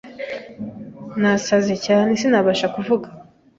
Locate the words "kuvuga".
2.75-3.07